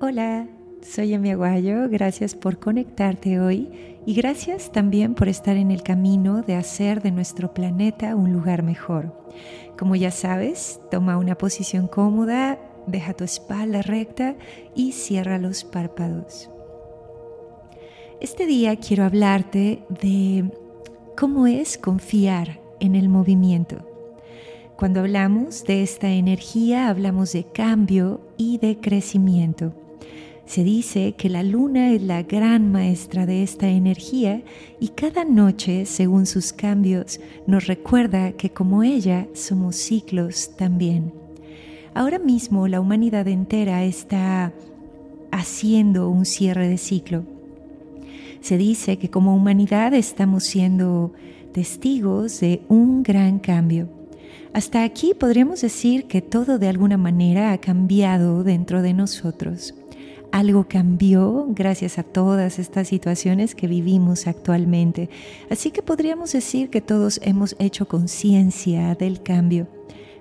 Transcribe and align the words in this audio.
Hola, 0.00 0.46
soy 0.80 1.14
Emi 1.14 1.32
Aguayo, 1.32 1.88
gracias 1.88 2.36
por 2.36 2.60
conectarte 2.60 3.40
hoy 3.40 3.68
y 4.06 4.14
gracias 4.14 4.70
también 4.70 5.16
por 5.16 5.28
estar 5.28 5.56
en 5.56 5.72
el 5.72 5.82
camino 5.82 6.42
de 6.42 6.54
hacer 6.54 7.02
de 7.02 7.10
nuestro 7.10 7.52
planeta 7.52 8.14
un 8.14 8.32
lugar 8.32 8.62
mejor. 8.62 9.12
Como 9.76 9.96
ya 9.96 10.12
sabes, 10.12 10.80
toma 10.92 11.18
una 11.18 11.36
posición 11.36 11.88
cómoda, 11.88 12.60
deja 12.86 13.12
tu 13.12 13.24
espalda 13.24 13.82
recta 13.82 14.36
y 14.72 14.92
cierra 14.92 15.36
los 15.38 15.64
párpados. 15.64 16.48
Este 18.20 18.46
día 18.46 18.76
quiero 18.76 19.02
hablarte 19.02 19.82
de 20.00 20.48
cómo 21.16 21.48
es 21.48 21.76
confiar 21.76 22.60
en 22.78 22.94
el 22.94 23.08
movimiento. 23.08 23.78
Cuando 24.76 25.00
hablamos 25.00 25.64
de 25.64 25.82
esta 25.82 26.08
energía, 26.08 26.88
hablamos 26.88 27.32
de 27.32 27.42
cambio 27.42 28.20
y 28.36 28.58
de 28.58 28.78
crecimiento. 28.78 29.74
Se 30.48 30.64
dice 30.64 31.12
que 31.12 31.28
la 31.28 31.42
luna 31.42 31.92
es 31.92 32.00
la 32.00 32.22
gran 32.22 32.72
maestra 32.72 33.26
de 33.26 33.42
esta 33.42 33.68
energía 33.68 34.42
y 34.80 34.88
cada 34.88 35.26
noche, 35.26 35.84
según 35.84 36.24
sus 36.24 36.54
cambios, 36.54 37.20
nos 37.46 37.66
recuerda 37.66 38.32
que 38.32 38.48
como 38.48 38.82
ella 38.82 39.28
somos 39.34 39.76
ciclos 39.76 40.52
también. 40.56 41.12
Ahora 41.92 42.18
mismo 42.18 42.66
la 42.66 42.80
humanidad 42.80 43.28
entera 43.28 43.84
está 43.84 44.54
haciendo 45.32 46.08
un 46.08 46.24
cierre 46.24 46.66
de 46.66 46.78
ciclo. 46.78 47.24
Se 48.40 48.56
dice 48.56 48.96
que 48.96 49.10
como 49.10 49.36
humanidad 49.36 49.92
estamos 49.92 50.44
siendo 50.44 51.12
testigos 51.52 52.40
de 52.40 52.62
un 52.68 53.02
gran 53.02 53.38
cambio. 53.38 53.90
Hasta 54.54 54.82
aquí 54.82 55.12
podríamos 55.12 55.60
decir 55.60 56.06
que 56.06 56.22
todo 56.22 56.58
de 56.58 56.68
alguna 56.68 56.96
manera 56.96 57.52
ha 57.52 57.58
cambiado 57.58 58.44
dentro 58.44 58.80
de 58.80 58.94
nosotros 58.94 59.74
algo 60.32 60.66
cambió 60.68 61.46
gracias 61.50 61.98
a 61.98 62.02
todas 62.02 62.58
estas 62.58 62.88
situaciones 62.88 63.54
que 63.54 63.66
vivimos 63.66 64.26
actualmente. 64.26 65.08
Así 65.50 65.70
que 65.70 65.82
podríamos 65.82 66.32
decir 66.32 66.70
que 66.70 66.80
todos 66.80 67.20
hemos 67.22 67.56
hecho 67.58 67.88
conciencia 67.88 68.94
del 68.94 69.22
cambio. 69.22 69.66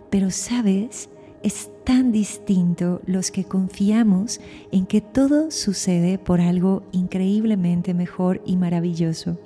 Pero 0.09 0.31
sabes, 0.31 1.09
es 1.43 1.69
tan 1.83 2.11
distinto 2.11 3.01
los 3.05 3.31
que 3.31 3.45
confiamos 3.45 4.41
en 4.71 4.85
que 4.85 5.01
todo 5.01 5.51
sucede 5.51 6.17
por 6.17 6.41
algo 6.41 6.83
increíblemente 6.91 7.93
mejor 7.93 8.41
y 8.45 8.57
maravilloso. 8.57 9.37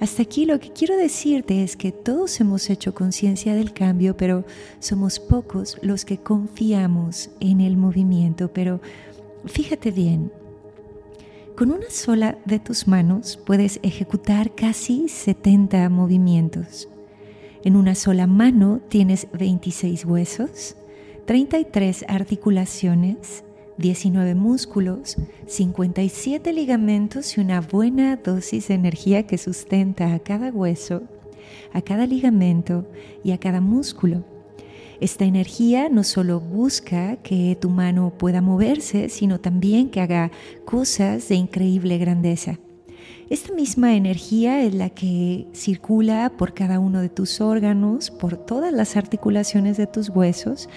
Hasta 0.00 0.22
aquí 0.22 0.44
lo 0.44 0.60
que 0.60 0.72
quiero 0.72 0.96
decirte 0.96 1.62
es 1.62 1.76
que 1.76 1.92
todos 1.92 2.40
hemos 2.40 2.68
hecho 2.70 2.94
conciencia 2.94 3.54
del 3.54 3.72
cambio, 3.72 4.16
pero 4.16 4.44
somos 4.78 5.18
pocos 5.18 5.78
los 5.82 6.04
que 6.04 6.18
confiamos 6.18 7.30
en 7.40 7.60
el 7.60 7.76
movimiento, 7.76 8.48
pero 8.52 8.80
Fíjate 9.46 9.90
bien, 9.90 10.32
con 11.56 11.70
una 11.70 11.90
sola 11.90 12.38
de 12.44 12.58
tus 12.58 12.86
manos 12.86 13.36
puedes 13.36 13.80
ejecutar 13.82 14.54
casi 14.54 15.08
70 15.08 15.88
movimientos. 15.88 16.88
En 17.64 17.76
una 17.76 17.94
sola 17.94 18.26
mano 18.26 18.80
tienes 18.88 19.28
26 19.32 20.04
huesos, 20.04 20.76
33 21.26 22.04
articulaciones, 22.08 23.44
19 23.76 24.34
músculos, 24.34 25.16
57 25.46 26.52
ligamentos 26.52 27.36
y 27.36 27.40
una 27.40 27.60
buena 27.60 28.16
dosis 28.16 28.68
de 28.68 28.74
energía 28.74 29.26
que 29.26 29.38
sustenta 29.38 30.14
a 30.14 30.18
cada 30.18 30.50
hueso, 30.50 31.02
a 31.72 31.82
cada 31.82 32.06
ligamento 32.06 32.86
y 33.22 33.32
a 33.32 33.38
cada 33.38 33.60
músculo. 33.60 34.37
Esta 35.00 35.24
energía 35.24 35.88
no 35.88 36.02
solo 36.02 36.40
busca 36.40 37.16
que 37.18 37.56
tu 37.60 37.70
mano 37.70 38.12
pueda 38.18 38.40
moverse, 38.40 39.08
sino 39.08 39.38
también 39.38 39.90
que 39.90 40.00
haga 40.00 40.32
cosas 40.64 41.28
de 41.28 41.36
increíble 41.36 41.98
grandeza. 41.98 42.58
Esta 43.30 43.52
misma 43.52 43.94
energía 43.94 44.62
es 44.62 44.74
la 44.74 44.90
que 44.90 45.46
circula 45.52 46.32
por 46.36 46.52
cada 46.52 46.80
uno 46.80 47.00
de 47.00 47.10
tus 47.10 47.40
órganos, 47.40 48.10
por 48.10 48.36
todas 48.36 48.72
las 48.72 48.96
articulaciones 48.96 49.76
de 49.76 49.86
tus 49.86 50.08
huesos, 50.08 50.68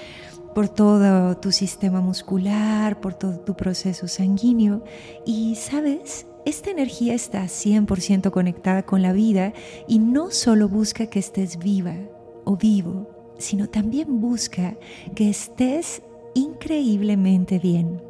por 0.54 0.70
todo 0.70 1.38
tu 1.38 1.52
sistema 1.52 2.02
muscular, 2.02 3.00
por 3.00 3.16
todo 3.16 3.40
tu 3.40 3.56
proceso 3.56 4.08
sanguíneo. 4.08 4.84
Y 5.26 5.56
sabes, 5.56 6.28
esta 6.46 6.70
energía 6.70 7.16
está 7.16 7.44
100% 7.46 8.30
conectada 8.30 8.84
con 8.84 9.02
la 9.02 9.14
vida 9.14 9.54
y 9.88 9.98
no 9.98 10.30
solo 10.30 10.68
busca 10.68 11.08
que 11.08 11.20
estés 11.20 11.58
viva 11.58 11.96
o 12.44 12.58
vivo, 12.58 13.21
sino 13.42 13.68
también 13.68 14.22
busca 14.22 14.78
que 15.16 15.30
estés 15.30 16.02
increíblemente 16.34 17.60
bien. 17.60 18.02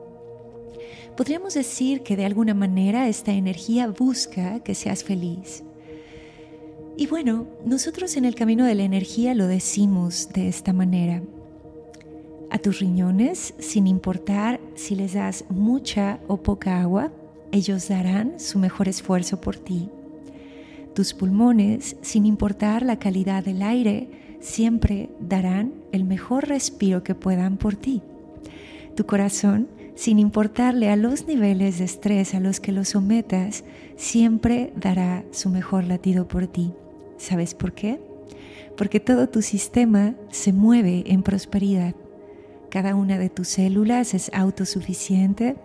Podríamos 1.17 1.53
decir 1.53 2.03
que 2.03 2.15
de 2.15 2.25
alguna 2.25 2.53
manera 2.53 3.07
esta 3.07 3.33
energía 3.33 3.87
busca 3.87 4.59
que 4.61 4.75
seas 4.75 5.03
feliz. 5.03 5.63
Y 6.97 7.07
bueno, 7.07 7.47
nosotros 7.65 8.15
en 8.15 8.25
el 8.25 8.35
camino 8.35 8.65
de 8.65 8.75
la 8.75 8.83
energía 8.83 9.33
lo 9.33 9.47
decimos 9.47 10.29
de 10.33 10.47
esta 10.47 10.73
manera. 10.73 11.21
A 12.49 12.59
tus 12.59 12.79
riñones, 12.79 13.53
sin 13.59 13.87
importar 13.87 14.59
si 14.75 14.95
les 14.95 15.13
das 15.13 15.45
mucha 15.49 16.19
o 16.27 16.37
poca 16.37 16.81
agua, 16.81 17.11
ellos 17.51 17.87
darán 17.87 18.39
su 18.39 18.59
mejor 18.59 18.87
esfuerzo 18.87 19.39
por 19.39 19.57
ti. 19.57 19.89
Tus 20.93 21.13
pulmones, 21.13 21.95
sin 22.01 22.25
importar 22.25 22.83
la 22.83 22.99
calidad 22.99 23.43
del 23.43 23.61
aire, 23.61 24.09
siempre 24.41 25.09
darán 25.19 25.73
el 25.91 26.03
mejor 26.03 26.47
respiro 26.49 27.03
que 27.03 27.15
puedan 27.15 27.57
por 27.57 27.75
ti. 27.75 28.01
Tu 28.95 29.05
corazón, 29.05 29.69
sin 29.95 30.19
importarle 30.19 30.89
a 30.89 30.95
los 30.95 31.27
niveles 31.27 31.79
de 31.79 31.85
estrés 31.85 32.33
a 32.33 32.39
los 32.39 32.59
que 32.59 32.71
lo 32.71 32.83
sometas, 32.83 33.63
siempre 33.95 34.73
dará 34.75 35.23
su 35.31 35.49
mejor 35.49 35.85
latido 35.85 36.27
por 36.27 36.47
ti. 36.47 36.73
¿Sabes 37.17 37.53
por 37.53 37.73
qué? 37.73 38.01
Porque 38.75 38.99
todo 38.99 39.29
tu 39.29 39.41
sistema 39.41 40.15
se 40.29 40.51
mueve 40.51 41.03
en 41.05 41.23
prosperidad. 41.23 41.95
Cada 42.71 42.95
una 42.95 43.17
de 43.17 43.29
tus 43.29 43.49
células 43.49 44.13
es 44.13 44.31
autosuficiente, 44.33 45.57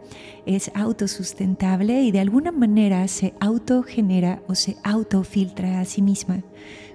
es 0.44 0.72
autosustentable 0.74 2.02
y 2.02 2.10
de 2.10 2.18
alguna 2.18 2.50
manera 2.50 3.06
se 3.06 3.32
autogenera 3.38 4.42
o 4.48 4.56
se 4.56 4.76
autofiltra 4.82 5.78
a 5.78 5.84
sí 5.84 6.02
misma 6.02 6.42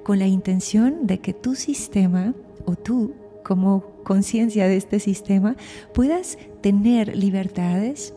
con 0.04 0.20
la 0.20 0.28
intención 0.28 1.08
de 1.08 1.20
que 1.20 1.34
tu 1.34 1.56
sistema 1.56 2.34
o 2.66 2.76
tú 2.76 3.14
como 3.42 3.86
conciencia 4.04 4.68
de 4.68 4.76
este 4.76 5.00
sistema 5.00 5.56
puedas 5.94 6.38
tener 6.60 7.16
libertades, 7.16 8.14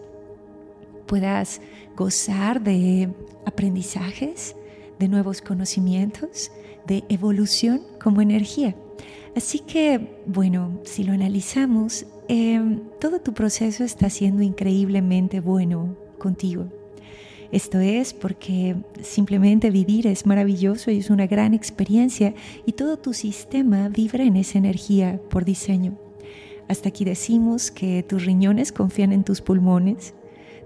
puedas 1.06 1.60
gozar 1.96 2.60
de 2.60 3.08
aprendizajes, 3.46 4.56
de 4.98 5.06
nuevos 5.06 5.40
conocimientos, 5.40 6.50
de 6.88 7.04
evolución 7.08 7.82
como 8.02 8.20
energía. 8.20 8.74
Así 9.36 9.58
que, 9.58 10.20
bueno, 10.26 10.80
si 10.84 11.02
lo 11.02 11.12
analizamos, 11.12 12.06
em, 12.28 12.80
todo 13.00 13.20
tu 13.20 13.34
proceso 13.34 13.82
está 13.82 14.08
siendo 14.08 14.42
increíblemente 14.42 15.40
bueno 15.40 15.96
contigo. 16.18 16.66
Esto 17.50 17.78
es 17.78 18.14
porque 18.14 18.76
simplemente 19.02 19.70
vivir 19.70 20.06
es 20.06 20.26
maravilloso 20.26 20.90
y 20.90 20.98
es 20.98 21.10
una 21.10 21.26
gran 21.26 21.54
experiencia 21.54 22.34
y 22.66 22.72
todo 22.72 22.96
tu 22.96 23.12
sistema 23.12 23.88
vibra 23.88 24.24
en 24.24 24.36
esa 24.36 24.58
energía 24.58 25.20
por 25.30 25.44
diseño. 25.44 25.96
Hasta 26.68 26.88
aquí 26.88 27.04
decimos 27.04 27.70
que 27.70 28.02
tus 28.02 28.24
riñones 28.24 28.72
confían 28.72 29.12
en 29.12 29.22
tus 29.22 29.40
pulmones, 29.40 30.14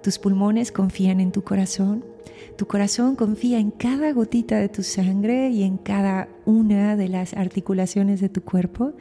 tus 0.03 0.19
pulmones 0.19 0.73
confían 0.73 1.21
en 1.21 1.33
tu 1.33 1.43
corazón, 1.43 2.05
tu 2.57 2.67
corazón 2.67 3.17
confía 3.17 3.59
en 3.59 3.71
cada 3.71 4.13
gotita 4.13 4.59
de 4.59 4.69
tu 4.69 4.83
sangre 4.83 5.51
y 5.51 5.63
en 5.63 5.77
cada 5.79 6.29
una 6.45 6.97
de 6.97 7.09
las 7.09 7.35
articulaciones 7.35 8.21
de 8.21 8.29
tu 8.29 8.43
cuerpo. 8.43 8.95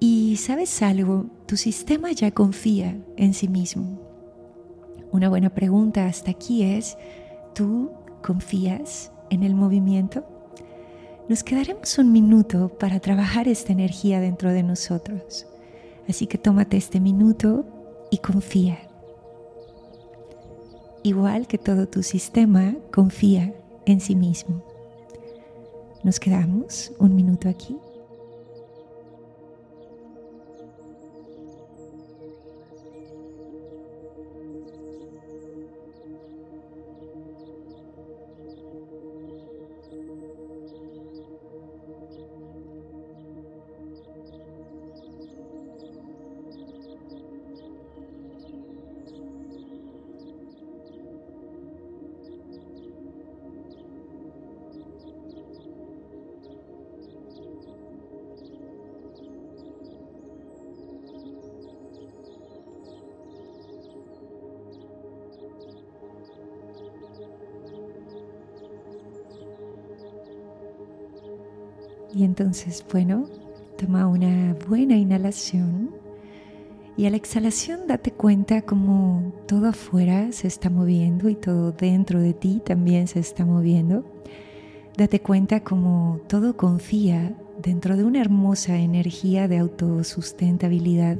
Y 0.00 0.36
sabes 0.36 0.82
algo, 0.82 1.26
tu 1.46 1.56
sistema 1.56 2.12
ya 2.12 2.30
confía 2.30 2.96
en 3.16 3.34
sí 3.34 3.48
mismo. 3.48 4.00
Una 5.10 5.28
buena 5.28 5.50
pregunta 5.50 6.06
hasta 6.06 6.30
aquí 6.30 6.62
es, 6.62 6.96
¿tú 7.54 7.90
confías 8.22 9.10
en 9.30 9.42
el 9.42 9.54
movimiento? 9.54 10.24
Nos 11.28 11.42
quedaremos 11.42 11.98
un 11.98 12.12
minuto 12.12 12.68
para 12.78 13.00
trabajar 13.00 13.48
esta 13.48 13.72
energía 13.72 14.20
dentro 14.20 14.52
de 14.52 14.62
nosotros. 14.62 15.46
Así 16.08 16.26
que 16.26 16.38
tómate 16.38 16.76
este 16.76 17.00
minuto 17.00 17.66
y 18.10 18.18
confía. 18.18 18.87
Igual 21.02 21.46
que 21.46 21.58
todo 21.58 21.88
tu 21.88 22.02
sistema, 22.02 22.74
confía 22.92 23.54
en 23.86 24.00
sí 24.00 24.14
mismo. 24.14 24.62
Nos 26.02 26.20
quedamos 26.20 26.92
un 26.98 27.14
minuto 27.14 27.48
aquí. 27.48 27.76
Y 72.14 72.24
entonces, 72.24 72.84
bueno, 72.90 73.28
toma 73.76 74.06
una 74.06 74.54
buena 74.68 74.96
inhalación 74.96 75.90
y 76.98 77.06
a 77.06 77.10
la 77.10 77.16
exhalación 77.16 77.86
date 77.86 78.10
cuenta 78.10 78.62
como 78.62 79.32
todo 79.46 79.68
afuera 79.68 80.32
se 80.32 80.48
está 80.48 80.68
moviendo 80.68 81.28
y 81.28 81.36
todo 81.36 81.70
dentro 81.70 82.18
de 82.18 82.34
ti 82.34 82.60
también 82.64 83.06
se 83.06 83.20
está 83.20 83.44
moviendo. 83.44 84.04
Date 84.96 85.20
cuenta 85.20 85.60
como 85.60 86.20
todo 86.26 86.56
confía 86.56 87.36
dentro 87.62 87.96
de 87.96 88.02
una 88.02 88.20
hermosa 88.20 88.78
energía 88.78 89.46
de 89.46 89.58
autosustentabilidad. 89.58 91.18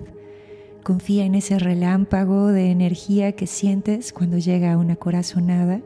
Confía 0.82 1.24
en 1.24 1.36
ese 1.36 1.60
relámpago 1.60 2.48
de 2.48 2.72
energía 2.72 3.30
que 3.36 3.46
sientes 3.46 4.12
cuando 4.12 4.38
llega 4.38 4.76
una 4.76 4.96
corazonada. 4.96 5.80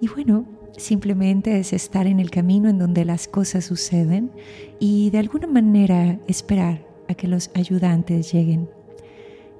Y 0.00 0.08
bueno, 0.08 0.46
simplemente 0.76 1.58
es 1.58 1.72
estar 1.72 2.06
en 2.06 2.20
el 2.20 2.30
camino 2.30 2.68
en 2.68 2.78
donde 2.78 3.04
las 3.04 3.28
cosas 3.28 3.64
suceden 3.64 4.30
y 4.78 5.10
de 5.10 5.18
alguna 5.18 5.46
manera 5.46 6.18
esperar 6.26 6.86
a 7.08 7.14
que 7.14 7.28
los 7.28 7.50
ayudantes 7.54 8.32
lleguen. 8.32 8.68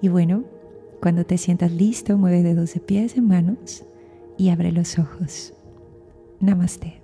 Y 0.01 0.09
bueno, 0.09 0.45
cuando 1.01 1.25
te 1.25 1.39
sientas 1.39 1.73
listo, 1.73 2.19
mueve 2.19 2.43
dedos 2.43 2.75
de 2.75 2.81
pies 2.81 3.17
en 3.17 3.27
manos 3.27 3.85
y 4.37 4.51
abre 4.51 4.73
los 4.73 4.99
ojos. 4.99 5.55
Namaste. 6.41 6.98